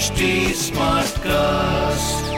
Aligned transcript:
HT 0.00 0.28
Smartcast. 0.58 2.28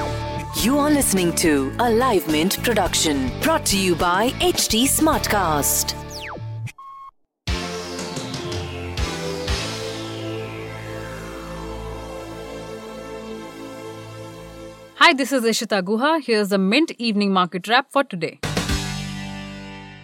You 0.64 0.78
are 0.80 0.90
listening 0.90 1.32
to 1.36 1.72
a 1.78 1.88
Live 1.88 2.26
Mint 2.26 2.60
production 2.64 3.30
brought 3.40 3.64
to 3.66 3.78
you 3.78 3.94
by 3.94 4.30
HT 4.40 4.88
Smartcast. 4.94 5.92
Hi, 14.96 15.12
this 15.12 15.30
is 15.30 15.44
Ishita 15.44 15.82
Guha. 15.82 16.20
Here's 16.20 16.48
the 16.48 16.58
Mint 16.58 16.90
Evening 16.98 17.32
Market 17.32 17.68
Wrap 17.68 17.92
for 17.92 18.02
today. 18.02 18.40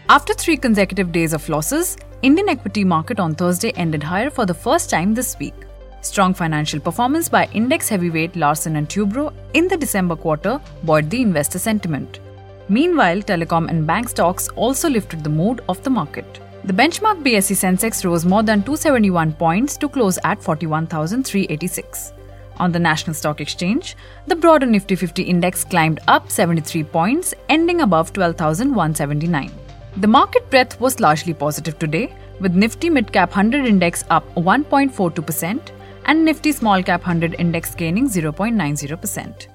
After 0.08 0.32
three 0.32 0.56
consecutive 0.56 1.10
days 1.10 1.32
of 1.32 1.48
losses, 1.48 1.96
Indian 2.22 2.50
equity 2.50 2.84
market 2.84 3.18
on 3.18 3.34
Thursday 3.34 3.72
ended 3.72 4.04
higher 4.04 4.30
for 4.30 4.46
the 4.46 4.54
first 4.54 4.90
time 4.90 5.12
this 5.14 5.36
week. 5.40 5.67
Strong 6.00 6.34
financial 6.34 6.78
performance 6.78 7.28
by 7.28 7.48
index 7.52 7.88
heavyweight 7.88 8.36
Larsen 8.36 8.76
and 8.76 8.88
Toubro 8.88 9.32
in 9.54 9.66
the 9.66 9.76
December 9.76 10.14
quarter 10.14 10.60
buoyed 10.84 11.10
the 11.10 11.20
investor 11.20 11.58
sentiment. 11.58 12.20
Meanwhile, 12.68 13.22
telecom 13.22 13.68
and 13.68 13.86
bank 13.86 14.08
stocks 14.08 14.48
also 14.50 14.88
lifted 14.88 15.24
the 15.24 15.30
mood 15.30 15.60
of 15.68 15.82
the 15.82 15.90
market. 15.90 16.40
The 16.64 16.72
benchmark 16.72 17.22
BSE 17.24 17.56
Sensex 17.56 18.04
rose 18.04 18.24
more 18.24 18.42
than 18.42 18.62
271 18.62 19.32
points 19.32 19.76
to 19.78 19.88
close 19.88 20.18
at 20.22 20.42
41,386. 20.42 22.12
On 22.58 22.72
the 22.72 22.78
National 22.78 23.14
Stock 23.14 23.40
Exchange, 23.40 23.96
the 24.26 24.36
broader 24.36 24.66
Nifty 24.66 24.94
50 24.94 25.22
index 25.22 25.64
climbed 25.64 26.00
up 26.08 26.30
73 26.30 26.84
points, 26.84 27.34
ending 27.48 27.80
above 27.80 28.12
12,179. 28.12 29.50
The 29.96 30.06
market 30.06 30.48
breadth 30.50 30.80
was 30.80 31.00
largely 31.00 31.34
positive 31.34 31.78
today, 31.78 32.12
with 32.40 32.54
Nifty 32.54 32.90
Midcap 32.90 33.28
100 33.28 33.64
index 33.64 34.04
up 34.10 34.24
1.42% 34.34 35.70
and 36.08 36.24
Nifty 36.24 36.52
Small 36.52 36.82
Cap 36.82 37.02
100 37.02 37.34
index 37.38 37.74
gaining 37.74 38.08
0.90%. 38.08 39.46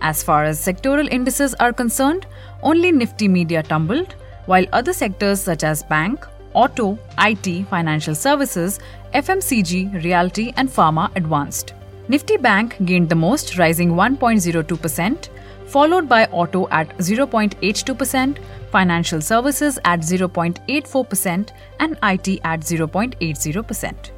As 0.00 0.22
far 0.22 0.44
as 0.44 0.58
sectoral 0.58 1.10
indices 1.10 1.54
are 1.60 1.74
concerned, 1.74 2.26
only 2.62 2.90
Nifty 2.90 3.28
Media 3.28 3.62
tumbled, 3.62 4.14
while 4.46 4.64
other 4.72 4.94
sectors 4.94 5.40
such 5.40 5.62
as 5.62 5.82
bank, 5.82 6.26
auto, 6.54 6.98
IT, 7.18 7.66
financial 7.68 8.14
services, 8.14 8.80
FMCG, 9.12 10.02
realty, 10.02 10.54
and 10.56 10.70
pharma 10.70 11.14
advanced. 11.16 11.74
Nifty 12.08 12.38
Bank 12.38 12.76
gained 12.86 13.10
the 13.10 13.14
most, 13.14 13.58
rising 13.58 13.90
1.02%, 13.90 15.28
followed 15.66 16.08
by 16.08 16.24
auto 16.26 16.66
at 16.70 16.96
0.82%, 16.96 18.38
financial 18.70 19.20
services 19.20 19.78
at 19.84 20.00
0.84%, 20.00 21.50
and 21.80 21.98
IT 22.02 22.40
at 22.44 22.60
0.80%. 22.60 24.15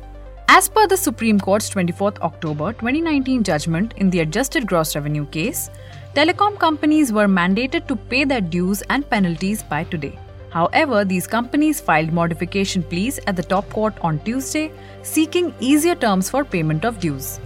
As 0.51 0.67
per 0.67 0.87
the 0.87 0.97
Supreme 0.97 1.39
Court's 1.39 1.69
24th 1.69 2.21
October 2.23 2.73
2019 2.73 3.45
judgment 3.45 3.93
in 3.99 4.09
the 4.09 4.21
adjusted 4.21 4.67
gross 4.67 4.97
revenue 4.97 5.27
case, 5.27 5.69
telecom 6.15 6.59
companies 6.59 7.13
were 7.13 7.27
mandated 7.29 7.87
to 7.87 7.95
pay 7.95 8.25
their 8.25 8.41
dues 8.41 8.81
and 8.89 9.09
penalties 9.11 9.63
by 9.63 9.85
today. 9.85 10.19
However, 10.49 11.05
these 11.05 11.27
companies 11.27 11.83
filed 11.83 12.15
modification 12.15 12.83
pleas 12.83 13.21
at 13.27 13.37
the 13.37 13.43
top 13.43 13.69
court 13.69 13.99
on 14.01 14.21
Tuesday, 14.21 14.73
seeking 15.03 15.53
easier 15.61 15.95
terms 15.95 16.31
for 16.31 16.47
payment 16.47 16.87
of 16.87 16.99
dues. 16.99 17.41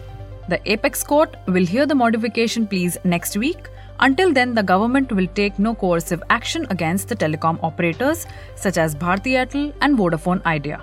The 0.48 0.60
apex 0.70 1.02
court 1.02 1.34
will 1.48 1.66
hear 1.66 1.86
the 1.86 1.96
modification 1.96 2.68
pleas 2.68 2.96
next 3.02 3.36
week. 3.36 3.68
Until 3.98 4.32
then, 4.32 4.54
the 4.54 4.62
government 4.62 5.10
will 5.10 5.26
take 5.26 5.58
no 5.58 5.74
coercive 5.74 6.22
action 6.30 6.68
against 6.70 7.08
the 7.08 7.16
telecom 7.16 7.58
operators 7.64 8.26
such 8.54 8.76
as 8.78 8.94
Bharti 8.94 9.32
Airtel 9.32 9.74
and 9.80 9.98
Vodafone 9.98 10.44
Idea. 10.46 10.80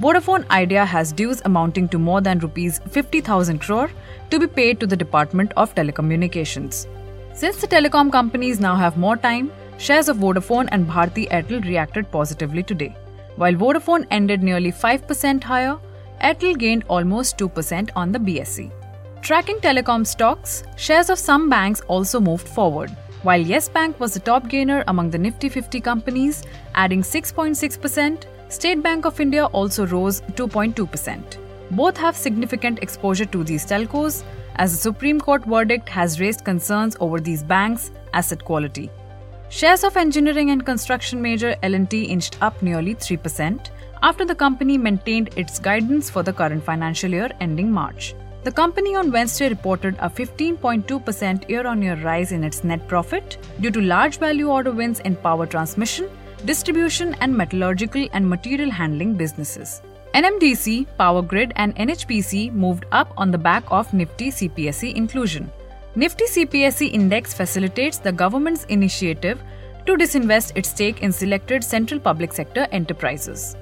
Vodafone 0.00 0.48
Idea 0.48 0.84
has 0.84 1.10
dues 1.10 1.42
amounting 1.44 1.88
to 1.88 1.98
more 1.98 2.20
than 2.20 2.38
rupees 2.38 2.78
50,000 2.90 3.58
crore 3.58 3.90
to 4.30 4.38
be 4.38 4.46
paid 4.46 4.78
to 4.78 4.86
the 4.86 4.96
Department 4.96 5.52
of 5.56 5.74
Telecommunications. 5.74 6.86
Since 7.34 7.60
the 7.60 7.66
telecom 7.66 8.12
companies 8.12 8.60
now 8.60 8.76
have 8.76 8.96
more 8.96 9.16
time, 9.16 9.50
shares 9.76 10.08
of 10.08 10.18
Vodafone 10.18 10.68
and 10.70 10.86
Bharti 10.86 11.28
Airtel 11.30 11.64
reacted 11.64 12.12
positively 12.12 12.62
today. 12.62 12.94
While 13.34 13.54
Vodafone 13.54 14.06
ended 14.12 14.40
nearly 14.40 14.70
5% 14.70 15.42
higher, 15.42 15.76
Airtel 16.22 16.56
gained 16.56 16.84
almost 16.86 17.36
2% 17.36 17.90
on 17.96 18.12
the 18.12 18.20
BSE. 18.20 18.70
Tracking 19.20 19.58
telecom 19.58 20.06
stocks, 20.06 20.62
shares 20.76 21.10
of 21.10 21.18
some 21.18 21.48
banks 21.48 21.80
also 21.88 22.20
moved 22.20 22.48
forward. 22.48 22.90
While 23.24 23.40
Yes 23.40 23.68
Bank 23.68 23.98
was 23.98 24.14
the 24.14 24.20
top 24.20 24.48
gainer 24.48 24.84
among 24.86 25.10
the 25.10 25.18
Nifty 25.18 25.48
50 25.48 25.80
companies, 25.80 26.44
adding 26.76 27.02
6.6%, 27.02 28.26
State 28.50 28.82
Bank 28.82 29.04
of 29.04 29.20
India 29.20 29.44
also 29.46 29.86
rose 29.86 30.22
2.2%. 30.36 31.36
Both 31.70 31.98
have 31.98 32.16
significant 32.16 32.78
exposure 32.82 33.26
to 33.26 33.44
these 33.44 33.66
telcos, 33.66 34.22
as 34.56 34.72
the 34.72 34.78
Supreme 34.78 35.20
Court 35.20 35.44
verdict 35.44 35.88
has 35.90 36.18
raised 36.18 36.44
concerns 36.44 36.96
over 36.98 37.20
these 37.20 37.42
banks' 37.42 37.90
asset 38.14 38.42
quality. 38.42 38.90
Shares 39.50 39.84
of 39.84 39.98
engineering 39.98 40.50
and 40.50 40.64
construction 40.64 41.20
major 41.20 41.56
L&T 41.62 42.04
inched 42.04 42.38
up 42.42 42.62
nearly 42.62 42.94
3% 42.94 43.70
after 44.02 44.24
the 44.24 44.34
company 44.34 44.78
maintained 44.78 45.30
its 45.36 45.58
guidance 45.58 46.08
for 46.08 46.22
the 46.22 46.32
current 46.32 46.64
financial 46.64 47.10
year 47.10 47.30
ending 47.40 47.70
March. 47.70 48.14
The 48.44 48.52
company 48.52 48.94
on 48.96 49.10
Wednesday 49.10 49.48
reported 49.50 49.96
a 49.98 50.08
15.2% 50.08 51.48
year-on-year 51.50 51.96
rise 51.96 52.32
in 52.32 52.44
its 52.44 52.64
net 52.64 52.86
profit 52.88 53.36
due 53.60 53.70
to 53.70 53.80
large 53.80 54.18
value 54.18 54.48
order 54.48 54.70
wins 54.70 55.00
in 55.00 55.16
power 55.16 55.44
transmission, 55.44 56.08
distribution 56.44 57.14
and 57.20 57.36
metallurgical 57.36 58.08
and 58.12 58.28
material 58.28 58.70
handling 58.70 59.14
businesses. 59.14 59.82
NMDC, 60.14 60.86
Power 60.96 61.22
Grid 61.22 61.52
and 61.56 61.76
NHPC 61.76 62.52
moved 62.52 62.86
up 62.92 63.12
on 63.16 63.30
the 63.30 63.38
back 63.38 63.64
of 63.70 63.92
Nifty 63.92 64.30
CPSE 64.30 64.94
inclusion. 64.94 65.50
Nifty 65.94 66.24
CPSE 66.24 66.92
index 66.92 67.34
facilitates 67.34 67.98
the 67.98 68.12
government's 68.12 68.64
initiative 68.64 69.42
to 69.86 69.96
disinvest 69.96 70.56
its 70.56 70.70
stake 70.70 71.02
in 71.02 71.12
selected 71.12 71.64
central 71.64 72.00
public 72.00 72.32
sector 72.32 72.66
enterprises. 72.72 73.56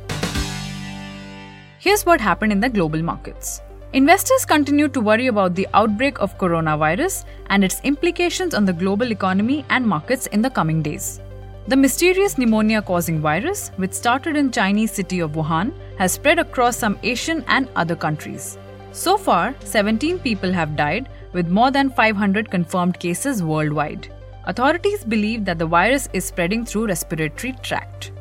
Here's 1.78 2.04
what 2.04 2.20
happened 2.20 2.52
in 2.52 2.60
the 2.60 2.68
global 2.68 3.02
markets. 3.02 3.60
Investors 3.92 4.44
continue 4.44 4.88
to 4.88 5.00
worry 5.00 5.28
about 5.28 5.54
the 5.54 5.68
outbreak 5.72 6.18
of 6.20 6.36
coronavirus 6.38 7.24
and 7.46 7.64
its 7.64 7.80
implications 7.82 8.54
on 8.54 8.64
the 8.64 8.72
global 8.72 9.12
economy 9.12 9.64
and 9.70 9.86
markets 9.86 10.26
in 10.26 10.42
the 10.42 10.50
coming 10.50 10.82
days. 10.82 11.20
The 11.68 11.76
mysterious 11.76 12.38
pneumonia 12.38 12.80
causing 12.80 13.20
virus, 13.20 13.72
which 13.74 13.92
started 13.92 14.36
in 14.36 14.52
Chinese 14.52 14.92
city 14.92 15.18
of 15.18 15.32
Wuhan, 15.32 15.72
has 15.98 16.12
spread 16.12 16.38
across 16.38 16.76
some 16.76 16.96
Asian 17.02 17.44
and 17.48 17.68
other 17.74 17.96
countries. 17.96 18.56
So 18.92 19.16
far, 19.16 19.52
17 19.64 20.20
people 20.20 20.52
have 20.52 20.76
died 20.76 21.08
with 21.32 21.48
more 21.48 21.72
than 21.72 21.90
500 21.90 22.52
confirmed 22.52 23.00
cases 23.00 23.42
worldwide. 23.42 24.14
Authorities 24.44 25.02
believe 25.02 25.44
that 25.44 25.58
the 25.58 25.66
virus 25.66 26.08
is 26.12 26.24
spreading 26.24 26.64
through 26.64 26.86
respiratory 26.86 27.56
tract. 27.64 28.12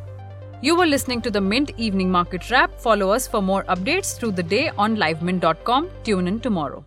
You 0.63 0.75
were 0.75 0.87
listening 0.87 1.21
to 1.21 1.29
the 1.29 1.41
Mint 1.41 1.71
Evening 1.77 2.09
Market 2.09 2.49
Wrap. 2.49 2.81
Follow 2.81 3.11
us 3.11 3.27
for 3.27 3.43
more 3.43 3.63
updates 3.65 4.17
through 4.17 4.31
the 4.31 4.41
day 4.41 4.71
on 4.75 4.95
livemint.com. 4.95 5.91
Tune 6.03 6.27
in 6.27 6.39
tomorrow. 6.39 6.83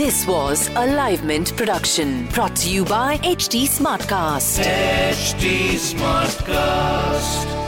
This 0.00 0.26
was 0.26 0.70
a 0.76 0.86
Live 0.86 1.24
Mint 1.24 1.54
production 1.58 2.26
brought 2.28 2.56
to 2.56 2.70
you 2.70 2.86
by 2.86 3.18
HT 3.18 3.68
Smartcast. 3.68 4.64
HT 4.64 5.74
Smartcast. 5.76 7.59